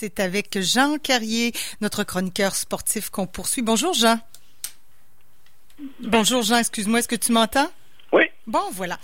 [0.00, 1.52] C'est avec Jean Carrier,
[1.82, 3.60] notre chroniqueur sportif, qu'on poursuit.
[3.60, 4.18] Bonjour Jean.
[6.00, 7.70] Bonjour Jean, excuse-moi, est-ce que tu m'entends?
[8.10, 8.22] Oui.
[8.46, 8.94] Bon, voilà.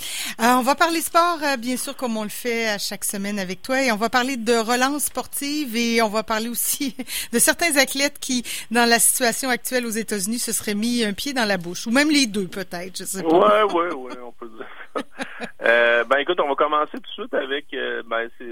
[0.40, 3.38] Euh, on va parler sport, euh, bien sûr, comme on le fait à chaque semaine
[3.38, 6.96] avec toi, et on va parler de relance sportive et on va parler aussi
[7.32, 11.34] de certains athlètes qui, dans la situation actuelle aux États-Unis, se seraient mis un pied
[11.34, 13.64] dans la bouche, ou même les deux, peut-être, je sais pas.
[13.64, 14.66] Ouais, ouais, ouais, on peut dire
[14.96, 15.02] ça.
[15.62, 18.44] euh, ben écoute, on va commencer tout de suite avec euh, ben c'est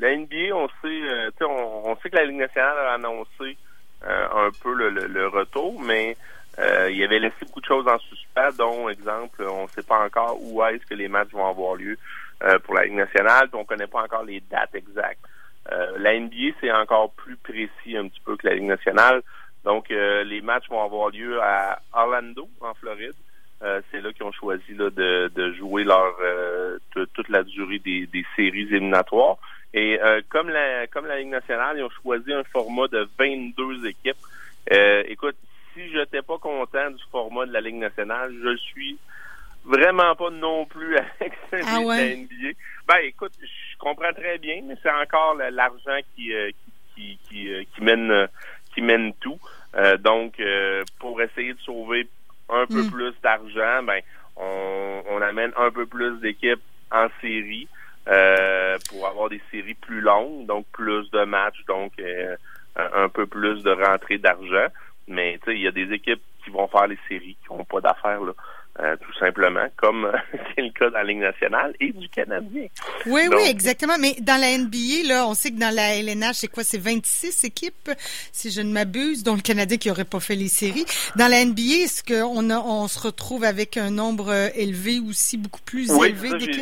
[0.00, 0.54] la NBA.
[0.54, 3.56] On sait, on, on, sait que la Ligue nationale a annoncé
[4.02, 6.16] un peu le, le retour, mais
[6.58, 10.04] euh, il avait laissé beaucoup de choses en suspens, dont, exemple, on ne sait pas
[10.04, 11.96] encore où est-ce que les matchs vont avoir lieu
[12.42, 15.20] euh, pour la Ligue nationale, puis on ne connaît pas encore les dates exactes.
[15.70, 19.22] Euh, la NBA, c'est encore plus précis un petit peu que la Ligue nationale.
[19.64, 23.12] Donc, les matchs vont avoir lieu à Orlando, en Floride.
[23.60, 26.14] C'est là qu'ils ont choisi là, de, de jouer leur
[26.92, 29.36] toute la durée des, des séries éliminatoires.
[29.74, 34.16] Et comme la comme la Ligue nationale, ils ont choisi un format de 22 équipes.
[35.08, 35.36] écoute,
[35.74, 38.98] si je n'étais pas content du format de la Ligue nationale, je suis
[39.64, 42.16] vraiment pas non plus avec ah ouais?
[42.16, 42.58] NBA.
[42.86, 46.50] Ben écoute, je comprends très bien, mais c'est encore l'argent qui, euh,
[46.94, 48.28] qui, qui, euh, qui, mène
[48.74, 49.38] qui mène tout.
[49.76, 50.40] Euh, donc,
[50.98, 52.08] pour essayer de sauver
[52.48, 52.90] un peu Hmm.
[52.90, 54.00] plus d'argent, ben
[54.36, 57.68] on, on amène un peu plus d'équipes en série
[58.88, 61.92] pour avoir des séries plus longues, donc plus de matchs, donc
[62.76, 64.68] un, un peu plus de rentrée d'argent.
[65.08, 67.64] Mais tu sais, il y a des équipes qui vont faire les séries, qui n'ont
[67.64, 68.32] pas d'affaires là.
[68.80, 70.12] Euh, tout simplement, comme euh,
[70.54, 72.68] c'est le cas dans la Ligue nationale et du Canadien.
[73.06, 73.94] Oui, Donc- oui, exactement.
[73.98, 76.62] Mais dans la NBA, là, on sait que dans la LNH, c'est quoi?
[76.62, 77.90] C'est 26 équipes,
[78.30, 80.84] si je ne m'abuse, dont le Canadien qui n'aurait pas fait les séries.
[81.16, 85.38] Dans la NBA, est-ce qu'on a, on se retrouve avec un nombre euh, élevé aussi,
[85.38, 86.52] beaucoup plus Oui, élevé d'équipes?
[86.54, 86.60] je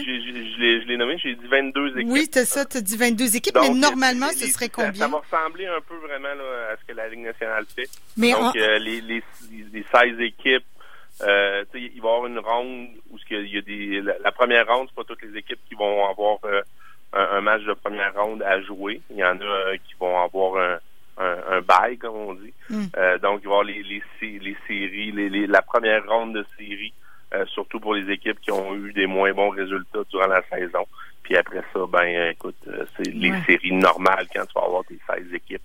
[0.59, 2.06] l'ai- je l'ai nommé, j'ai dit 22 équipes.
[2.11, 4.94] Oui, t'as ça, t'as dit 22 équipes, Donc, mais normalement, les- ce serait combien?
[4.94, 7.91] Ça va ressembler un peu vraiment là, à ce que la Ligue nationale fait.
[8.17, 9.22] Mais Donc, euh, les, les,
[9.75, 10.64] les 16 équipes,
[11.22, 14.66] euh, il va y avoir une ronde où il y a des, la, la première
[14.66, 16.60] ronde, c'est pas toutes les équipes qui vont avoir euh,
[17.12, 19.00] un, un match de première ronde à jouer.
[19.10, 20.78] Il y en a euh, qui vont avoir un,
[21.19, 22.53] un, un bail, comme on dit.
[22.69, 22.84] Mm.
[22.97, 24.03] Euh, donc, il va y avoir les, les,
[24.38, 26.93] les séries, les, les- la première ronde de séries,
[27.47, 30.87] surtout pour les équipes qui ont eu des moins bons résultats durant la saison.
[31.22, 32.56] Puis après ça, ben écoute,
[32.97, 35.60] c'est les séries normales quand tu vas avoir tes 16 équipes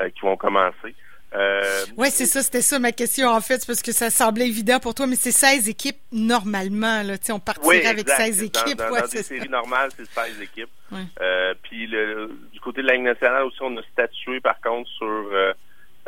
[0.00, 0.94] euh, qui vont commencer.
[1.34, 1.62] Euh,
[1.96, 4.94] Oui, c'est ça, c'était ça ma question en fait, parce que ça semblait évident pour
[4.94, 8.16] toi, mais c'est 16 équipes normalement, là, on partirait Oui, avec exact.
[8.22, 9.28] 16 Dans- équipes, Dans, ouais, dans c'est des ça.
[9.34, 10.68] séries normales, c'est 16 équipes.
[11.20, 14.88] Euh, puis le, du côté de la Ligue nationale aussi, on a statué par contre
[14.90, 15.52] sur euh,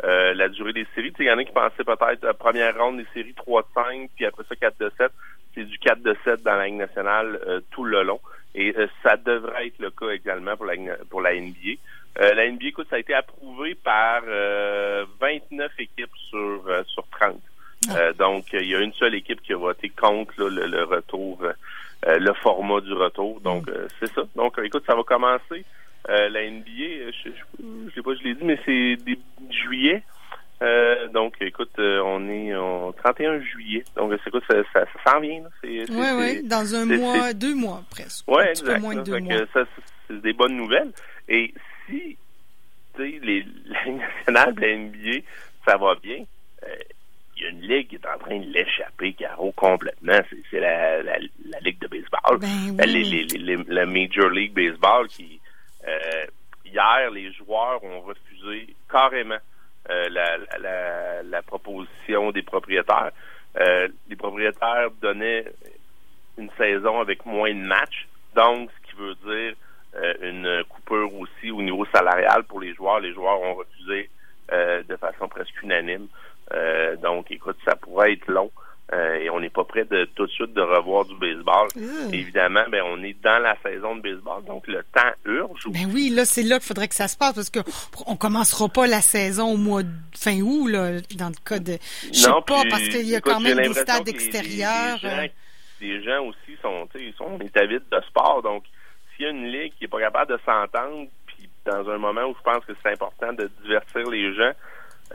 [0.03, 1.13] euh, la durée des séries.
[1.19, 4.25] Il y en a qui pensaient peut-être première ronde des séries 3 de 5, puis
[4.25, 5.11] après ça 4 de 7.
[5.55, 8.19] C'est du 4 de 7 dans la Ligue nationale euh, tout le long.
[8.53, 10.75] Et euh, ça devrait être le cas également pour la,
[11.09, 11.79] pour la NBA.
[12.21, 17.05] Euh, la NBA, écoute, ça a été approuvé par euh, 29 équipes sur, euh, sur
[17.09, 17.39] 30.
[17.91, 20.83] Euh, donc, il y a une seule équipe qui a voté contre là, le, le
[20.83, 23.41] retour, euh, le format du retour.
[23.41, 24.23] Donc, euh, c'est ça.
[24.35, 25.65] Donc, euh, écoute, ça va commencer.
[26.09, 29.19] Euh, la NBA, euh, je, je, je sais pas, je l'ai dit, mais c'est début
[29.49, 30.03] juillet.
[30.61, 33.83] Euh, donc, écoute, euh, on est au 31 juillet.
[33.95, 35.43] Donc, c'est quoi, ça, ça, ça s'en vient.
[35.63, 38.25] Oui, oui, dans un mois, deux mois presque.
[38.25, 38.79] Peu exact.
[38.79, 39.03] moins de là.
[39.03, 39.33] deux mois.
[39.39, 39.65] que ça,
[40.07, 40.91] c'est- des bonnes nouvelles.
[41.27, 41.53] Et
[41.87, 42.17] si,
[42.95, 45.17] tu sais, les, la Ligue nationale de la NBA,
[45.67, 46.23] ça va bien,
[46.63, 46.67] euh,
[47.37, 50.19] il y a une ligue qui est en train de l'échapper, Caro, complètement.
[50.49, 51.17] C'est, la, la,
[51.49, 52.37] la Ligue de baseball.
[52.39, 52.47] Ben
[52.79, 52.85] oui.
[52.87, 55.41] Les, les, les- les- la Major League Baseball qui,
[56.65, 59.37] hier, les joueurs ont refusé carrément
[59.89, 63.11] euh, la, la, la, proposition des propriétaires.
[63.59, 65.45] Euh, les propriétaires donnaient
[66.37, 69.53] une saison avec moins de matchs, donc ce qui veut dire
[69.95, 72.99] euh, une coupure aussi au niveau salarial pour les joueurs.
[72.99, 74.09] Les joueurs ont refusé
[74.51, 76.07] euh, de façon presque unanime.
[77.01, 78.51] Donc, écoute, ça pourrait être long.
[78.93, 81.67] Euh, et on n'est pas prêt de tout de suite de revoir du baseball.
[81.75, 82.13] Mmh.
[82.13, 85.67] Évidemment, ben on est dans la saison de baseball, donc le temps urge.
[85.69, 87.59] Ben oui, là, c'est là qu'il faudrait que ça se passe parce que
[88.05, 91.77] on commencera pas la saison au mois de fin août, là, dans le cas de.
[92.13, 94.99] Je sais pas, puis, parce qu'il y a écoute, quand même des stades extérieurs.
[95.01, 95.33] Les, les, euh, gens,
[95.81, 98.65] les gens aussi sont, ils sont on est avides de sport, donc
[99.15, 102.25] s'il y a une ligue qui est pas capable de s'entendre, puis dans un moment
[102.25, 104.51] où je pense que c'est important de divertir les gens,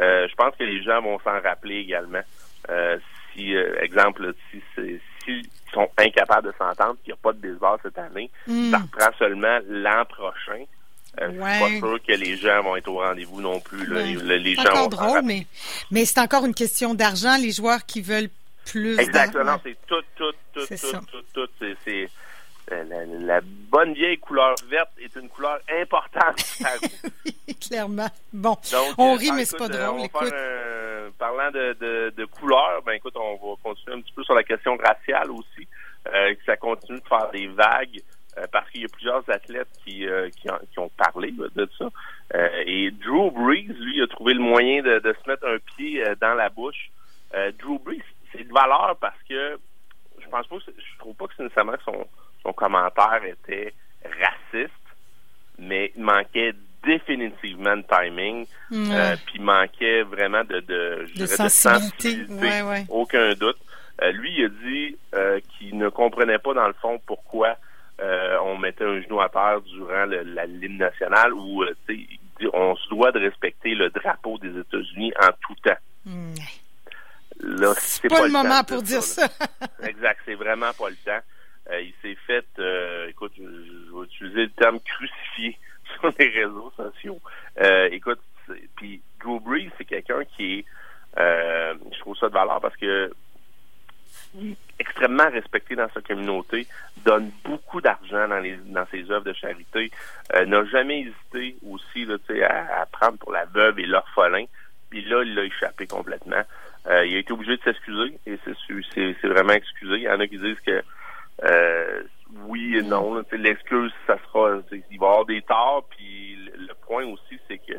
[0.00, 2.22] euh, je pense que les gens vont s'en rappeler également.
[2.68, 2.98] Euh,
[3.34, 4.60] si, euh, exemple, si
[5.24, 5.42] s'ils
[5.72, 8.70] sont incapables de s'entendre, qu'il n'y a pas de baseball cette année, Hmm.
[8.70, 10.64] ça reprend seulement l'an prochain.
[11.20, 11.52] Euh, Je Ouais.
[11.66, 13.84] suis pas sûr que les gens vont être au rendez-vous non plus.
[13.86, 13.96] Là.
[14.02, 14.38] Ouais.
[14.38, 15.46] Les, gens encore vont drôle, mais,
[15.90, 17.36] mais c'est encore une question d'argent.
[17.36, 18.30] Les joueurs qui veulent
[18.64, 18.98] plus.
[18.98, 22.08] Exactement, c'est tout, tout, tout, tout, tout, tout, c'est, c'est,
[22.70, 26.44] la, bonne vieille couleur verte est une couleur importante.
[27.60, 28.08] Clairement.
[28.32, 28.56] Bon,
[28.96, 30.02] on rit, mais c'est pas drôle.
[30.02, 30.32] Écoute.
[31.20, 34.42] Parlant de, de, de couleur, ben écoute, on va continuer un petit peu sur la
[34.42, 35.68] question raciale aussi.
[36.04, 38.00] que ça continue de faire des vagues.
[38.38, 41.88] Euh, parce qu'il y a plusieurs athlètes qui, euh, qui, ont parlé de ça.
[42.34, 46.34] Euh, et Drew Brees, lui, a trouvé le moyen de, se mettre un pied dans
[46.34, 46.90] la bouche.
[47.58, 48.02] Drew Brees,
[48.32, 49.58] c'est de valeur parce que
[50.20, 52.06] je pense pas que je trouve pas que nécessairement son,
[52.42, 53.72] son commentaire était
[54.04, 54.72] raciste,
[55.58, 56.52] mais il manquait
[56.92, 62.26] définitivement de timing, puis il manquait vraiment de, de, de sensibilité,
[62.88, 63.58] aucun doute.
[64.12, 64.96] lui, il a dit
[65.58, 67.56] qu'il ne comprenait pas dans le fond pourquoi
[68.02, 71.74] euh, on mettait un genou à terre durant la ligne nationale où euh,
[72.54, 75.76] on se doit de respecter le drapeau des États-Unis en tout temps.
[77.42, 79.28] Là, c'est pas, le, moment pour dire ça.
[79.82, 81.20] exact, c'est vraiment pas le temps.
[81.70, 82.46] Euh, il s'est fait,
[83.08, 85.19] écoute, je, vais utiliser le terme crucifié
[86.00, 87.20] sur les réseaux sociaux.
[87.90, 88.20] écoute,
[88.76, 90.64] puis Drew Brees, c'est quelqu'un qui est,
[91.16, 93.10] je trouve ça de valeur parce que
[94.78, 96.66] extrêmement respecté dans sa communauté,
[97.04, 99.90] donne beaucoup d'argent dans, les, dans ses œuvres de charité,
[100.34, 102.16] euh, n'a jamais hésité aussi là,
[102.48, 104.44] à, à prendre pour la veuve et l'orphelin.
[104.88, 106.42] Puis là, il l'a échappé complètement.
[106.86, 108.38] Euh, il a été obligé de s'excuser et
[108.94, 109.96] c'est vraiment excusé.
[109.96, 110.82] Il y en a qui disent que
[111.44, 112.02] euh,
[112.46, 113.22] oui et non.
[113.32, 115.86] L'excuse, ça sera, il va y avoir des torts.
[115.90, 117.74] Puis le, point aussi, c'est que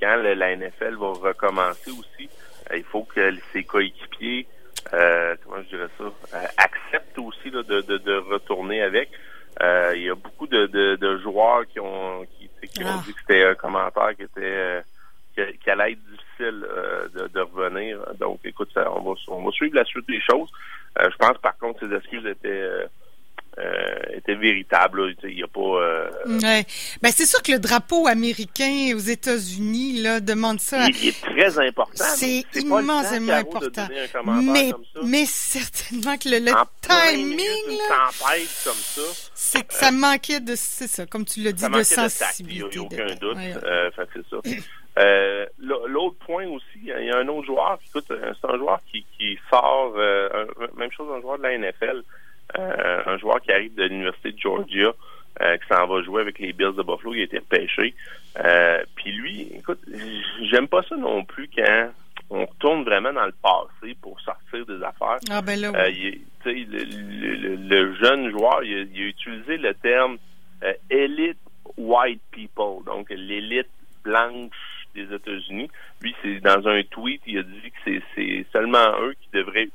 [0.00, 2.28] quand la NFL va recommencer aussi,
[2.74, 4.46] il faut que ses coéquipiers
[4.92, 9.10] euh, comment je dirais ça, euh, accepte aussi de, de, retourner avec.
[9.62, 13.02] Euh, il y a beaucoup de, de, joueurs qui ont qui, ont ah.
[13.04, 14.82] dit que c'était un commentaire qui était
[15.34, 16.66] qui, allait être difficile
[17.14, 17.98] de, de, revenir.
[18.18, 20.50] Donc, écoute, ça, on, va, on va suivre la suite des choses.
[20.98, 22.70] je pense par contre que ces excuses étaient
[23.58, 24.04] euh,
[25.24, 25.60] Il a pas.
[25.60, 26.64] Euh, ouais.
[27.02, 30.88] Ben, c'est sûr que le drapeau américain aux États-Unis là demande ça.
[30.88, 32.04] Il, est très important.
[32.16, 33.86] C'est immensément important.
[34.42, 34.72] Mais,
[35.04, 36.52] mais certainement que le, le
[36.82, 38.10] timing là.
[38.64, 39.02] comme ça.
[39.34, 42.68] C'est que ça manquait de, c'est ça, comme tu l'as dit, de sensibilité.
[42.72, 43.38] Il n'y a aucun doute.
[43.64, 44.36] Euh, c'est ça.
[44.98, 49.04] Euh, l'autre point aussi, il y a un autre joueur, écoute, c'est un joueur qui,
[49.18, 52.02] qui sort, euh, même chose un joueur de la NFL,
[52.58, 54.92] euh, un joueur qui arrive de l'Université de Georgia,
[55.42, 57.94] euh, qui s'en va jouer avec les Bills de Buffalo, il a été repêché.
[58.38, 59.80] Euh, puis lui, écoute,
[60.50, 61.90] j'aime pas ça non plus quand
[62.30, 65.18] on retourne vraiment dans le passé pour sortir des affaires.
[65.30, 65.70] Ah ben là,
[66.44, 70.18] le, jeune joueur, il a, utilisé le terme
[70.90, 71.38] elite
[71.76, 73.68] white people, donc l'élite
[74.02, 74.54] blanche
[74.94, 75.70] des États-Unis.
[76.00, 79.14] Lui, c'est dans un tweet, il a dit que c'est seulement eux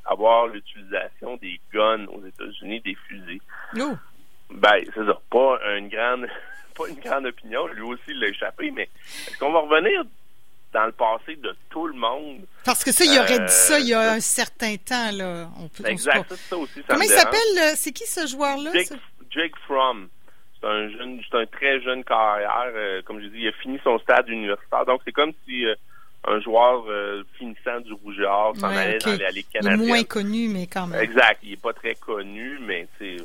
[0.04, 3.40] avoir l'utilisation des guns aux États-Unis, des fusils.
[3.78, 3.96] Oh.
[4.50, 5.20] Ben, c'est ça.
[5.30, 6.26] Pas une grande
[6.76, 7.66] pas une grande opinion.
[7.68, 8.88] Lui aussi, il l'a échappé, mais
[9.28, 10.04] est-ce qu'on va revenir
[10.72, 12.46] dans le passé de tout le monde?
[12.64, 15.48] Parce que ça, il aurait dit ça il y a un certain temps, là.
[15.58, 16.80] On peut, exact, ça aussi.
[16.80, 17.76] Ça Comment il s'appelle?
[17.76, 18.70] C'est qui ce joueur-là?
[18.72, 18.92] Jake,
[19.30, 20.08] Jake Fromm
[20.62, 22.70] c'est un jeune, c'est un très jeune carrière.
[22.74, 24.86] Euh, comme je dis, il a fini son stade universitaire.
[24.86, 25.74] Donc c'est comme si euh,
[26.24, 29.44] un joueur euh, finissant du Or s'en allait dans canadienne.
[29.64, 31.00] Il est moins connu, mais quand même.
[31.00, 31.40] Exact.
[31.42, 33.16] Il est pas très connu, mais c'est,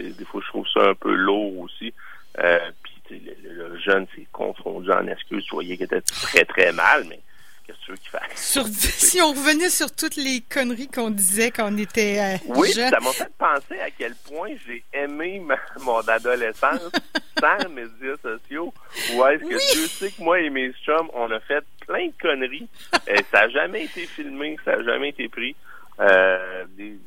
[0.00, 1.92] des fois je trouve ça un peu lourd aussi.
[2.36, 5.44] puis le, jeune s'est confondu en excuse.
[5.44, 7.20] Tu voyais qu'il était très très mal, mais
[7.66, 8.68] Qu'est-ce que tu veux qu'il fasse?
[8.98, 13.00] si on revenait sur toutes les conneries qu'on disait quand on était euh, Oui, ça
[13.00, 15.42] m'a fait penser à quel point j'ai aimé
[15.80, 16.90] mon adolescence
[17.40, 18.74] sans médias sociaux.
[19.14, 21.64] Ou est-ce que tu sais que moi et mes chums, on a fait
[21.94, 22.68] plein de conneries.
[23.08, 25.54] et ça n'a jamais été filmé, ça n'a jamais été pris.
[26.00, 26.98] Euh, des,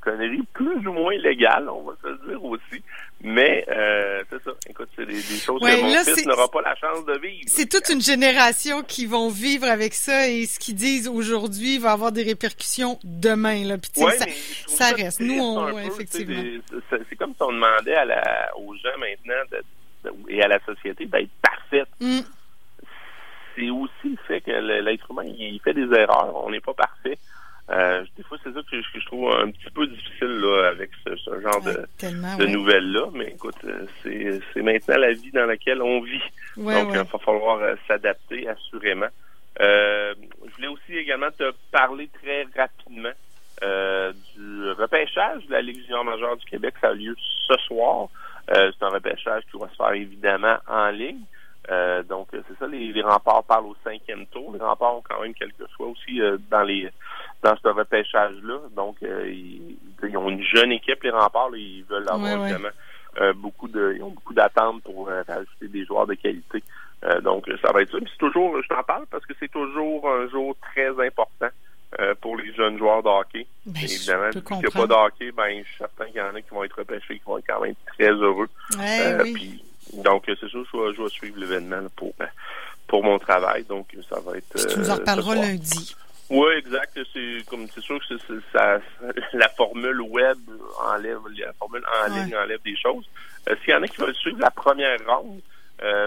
[0.00, 2.82] conneries plus ou moins légales, on va se le dire aussi.
[3.20, 4.50] Mais euh, c'est ça.
[4.68, 7.44] Écoute, c'est des, choses que mon fils n'aura pas la chance de vivre.
[7.46, 11.92] C'est toute une génération qui vont vivre avec ça et ce qu'ils disent aujourd'hui va
[11.92, 13.64] avoir des répercussions demain.
[13.64, 13.78] Là.
[13.78, 14.26] Puis, ça,
[14.66, 15.20] ça, reste.
[15.20, 16.42] Nous, on, effectivement.
[16.90, 19.58] C'est comme si on demandait à la, aux gens maintenant
[20.28, 21.88] et à la société d'être parfaite.
[22.00, 22.20] Mm.
[23.56, 26.44] C'est aussi le fait que l'être humain, il fait des erreurs.
[26.44, 27.18] On n'est pas parfait.
[27.70, 31.40] Euh, des fois, c'est ça que je, trouve un petit peu difficile là, avec ce,
[31.40, 33.06] genre de, nouvelles-là.
[33.14, 33.86] Mais écoute, euh,
[34.52, 36.22] c'est maintenant la vie dans laquelle on vit.
[36.56, 39.08] Donc, il va falloir euh, s'adapter assurément.
[39.58, 43.12] je voulais aussi également te parler très rapidement
[43.62, 46.74] du repêchage de la Ligue junior majeure du Québec.
[46.80, 47.14] Ça a lieu
[47.46, 48.08] ce soir.
[48.48, 51.22] c'est un repêchage qui va se faire évidemment en ligne.
[52.08, 54.52] Donc, c'est ça, les, remparts parlent au cinquième tour.
[54.52, 56.90] Les remparts ont quand même quelques choix aussi dans les
[57.42, 58.58] dans ce repêchage-là.
[58.76, 62.68] Donc, ils, ont une jeune équipe, les remparts, ils veulent avoir vraiment
[63.36, 63.94] beaucoup de.
[63.96, 66.62] Ils ont beaucoup d'attentes pour rajouter des joueurs de qualité.
[67.22, 67.98] donc, ça va être ça.
[68.00, 71.48] c'est toujours, je t'en parle parce que c'est toujours un jour très important
[72.00, 73.46] euh, pour les jeunes joueurs de hockey.
[73.66, 76.34] Ben, évidemment, s'il n'y a pas de hockey, ben, je suis certain qu'il y en
[76.34, 78.48] a qui vont être repêchés, qui vont être quand même très heureux.
[78.80, 79.61] Euh, puis,
[80.52, 82.12] je, vais suivre l'événement pour,
[82.86, 83.64] pour mon travail.
[83.64, 84.68] Donc, ça va être.
[84.68, 85.96] tu nous en euh, reparleras lundi.
[86.30, 86.98] Oui, exact.
[87.12, 88.14] C'est comme c'est sûr que
[88.52, 88.80] ça,
[89.32, 90.38] la formule web
[90.80, 93.04] enlève, la formule en ligne enlève des choses.
[93.62, 95.40] S'il y en a qui veulent suivre la première ronde,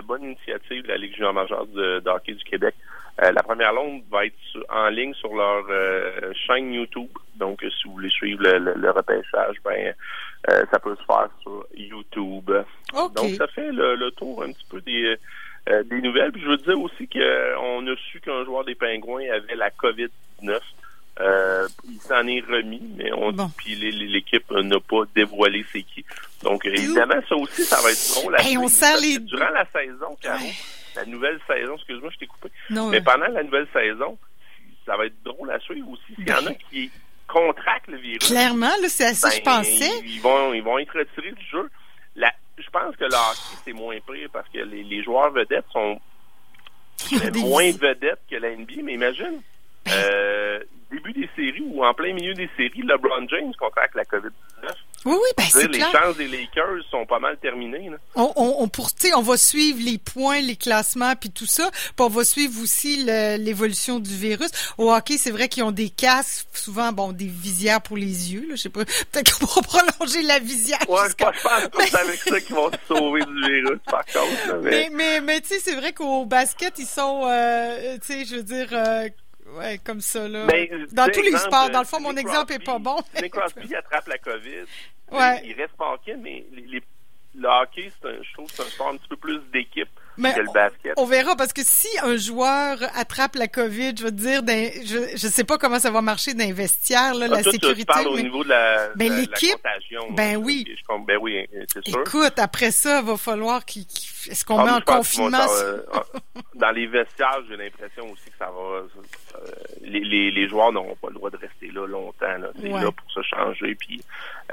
[0.05, 2.75] bonne initiative de la Ligue junior majeure de, de hockey du Québec.
[3.21, 4.35] Euh, la première ronde va être
[4.69, 7.09] en ligne sur leur euh, chaîne YouTube.
[7.35, 9.93] Donc, si vous voulez suivre le, repêchage, ben
[10.49, 12.51] euh, ça peut se faire sur YouTube.
[12.93, 15.15] Donc, ça fait le, tour un petit peu des,
[15.85, 16.31] des nouvelles.
[16.33, 20.59] Puis je veux dire aussi qu'on a su qu'un joueur des Pingouins avait la COVID-19.
[21.85, 26.03] il s'en est remis, mais on puis l'équipe n'a pas dévoilé c'est qui.
[26.43, 28.35] Donc évidemment, ça aussi, ça va être drôle.
[28.57, 28.67] on
[29.19, 30.45] Durant la saison, Caro,
[30.95, 32.49] la nouvelle saison, excuse-moi, je t'ai coupé.
[32.69, 34.17] mais pendant la nouvelle saison,
[34.85, 36.15] ça va être drôle à suivre aussi.
[36.15, 36.55] S'il y en a ben.
[36.69, 36.91] qui
[37.27, 38.27] contractent le virus.
[38.27, 39.99] Clairement, là, c'est à ça que je ben, pensais.
[40.05, 41.69] Ils vont, ils vont être retirés du jeu.
[42.15, 45.99] je pense que le hockey, c'est moins pire parce que les, joueurs vedettes sont
[47.35, 49.41] moins vedettes que la NBA, mais imagine,
[49.85, 49.91] ben.
[49.91, 50.59] euh,
[50.91, 54.73] début des séries ou en plein milieu des séries, LeBron James contracte la COVID-19.
[55.05, 57.89] Oui, oui, ben c'est Les chances des Lakers sont pas mal terminées.
[57.91, 57.97] Là.
[58.15, 61.69] On, on, on, pour, on va suivre les points, les classements, puis tout ça.
[61.71, 64.49] Puis on va suivre aussi l'évolution du virus.
[64.79, 68.47] Au hockey, c'est vrai qu'ils ont des casques, souvent, bon, des visières pour les yeux.
[68.49, 70.79] Là, je sais pas, peut-être qu'on pourra prolonger la visière.
[70.89, 74.61] Ouais, je pense que c'est avec ça qu'ils vont se sauver du virus, par contre.
[74.63, 78.37] mais, mais, mais, tu sais, c'est vrai qu'au basket, ils sont, euh, tu sais, je
[78.37, 78.69] veux dire...
[78.71, 79.07] Euh,
[79.53, 80.45] Ouais, comme ça, là.
[80.45, 82.97] Mais, dans tous les sports, dans le fond, mon exemple est pas bon.
[83.21, 84.65] Nick Crosby attrape la COVID.
[85.11, 85.41] Ouais.
[85.45, 86.81] Il reste manqué, mais les,
[87.37, 90.39] le hockey, un, je trouve que c'est un sport un petit peu plus d'équipe que
[90.39, 90.93] le basket.
[90.97, 95.31] On, verra, parce que si un joueur attrape la COVID, je veux dire, je ne
[95.31, 97.81] sais pas comment ça va marcher dans les vestiaires, là, ah, la sécurité.
[97.81, 99.57] Tu parles au niveau de la, ben, l'équipe,
[100.11, 100.65] Ben oui.
[101.05, 101.99] ben oui, c'est sûr.
[101.99, 103.83] Écoute, après ça, il va falloir qu'il...
[104.29, 105.45] Est-ce qu'on ah, met en confinement?
[105.59, 105.81] Euh,
[106.55, 108.83] dans les vestiaires, j'ai l'impression aussi que ça va...
[109.85, 112.37] Les, les, les, joueurs n'auront pas le droit de rester là longtemps.
[112.37, 112.49] Là.
[112.59, 114.01] C'est là pour se changer, puis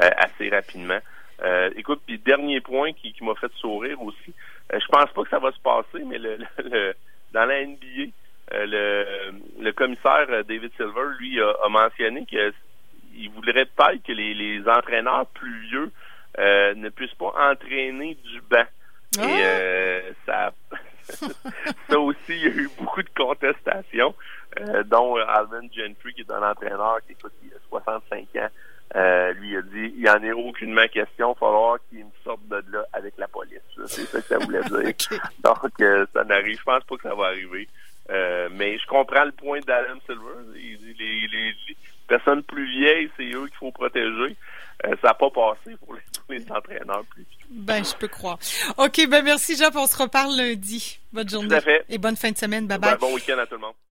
[0.03, 1.01] euh, assez rapidement.
[1.43, 4.33] Euh, écoute, puis dernier point qui, qui m'a fait sourire aussi,
[4.73, 6.95] euh, je pense pas que ça va se passer, mais le, le,
[7.33, 8.13] dans la NBA,
[8.53, 14.69] euh, le, le commissaire David Silver, lui, a, mentionné qu'il voudrait peut-être que les, les
[14.69, 15.91] entraîneurs plus vieux
[16.39, 18.65] ne puissent pas entraîner du banc.
[19.21, 20.13] Et ah!
[20.25, 20.53] ça,
[21.91, 24.15] ça aussi, il y a eu beaucoup de contestations,
[24.87, 28.49] dont Alvin Gentry, qui est un entraîneur qui, écoute, il a 65 ans,
[28.95, 32.11] euh, lui a dit il n'y en est aucunement question, il va falloir qu'il me
[32.23, 33.61] sorte de là avec la police.
[33.87, 35.21] C'est ça que ça voulait dire.
[35.45, 37.69] Donc euh, ça n'arrive, je pense pas que ça va arriver.
[38.11, 40.57] Euh, mais je comprends le point d'Adam Silver.
[40.57, 41.55] Il dit les, les,
[42.07, 44.37] personnes plus vieilles, c'est eux qu'il faut protéger.
[44.85, 47.47] ça n'a pas passé pour les, les entraîneurs plus vieux.
[47.51, 48.39] Ben, je peux croire.
[48.77, 51.01] OK, ben merci Jean, on se reparle lundi.
[51.15, 51.49] Bonne journée.
[51.49, 51.87] Tout à fait.
[51.89, 52.67] Et bonne fin de semaine.
[52.67, 52.99] Bye bye.
[52.99, 53.75] bon week-end à tout le monde.